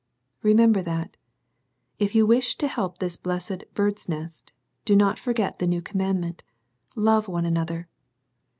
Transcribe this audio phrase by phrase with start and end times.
[0.41, 1.15] Remember that.
[1.99, 4.51] If you wish to help this blessed "Bird's Nest,"
[4.83, 6.41] do not forget the new commandment:"
[6.95, 7.87] Love one another."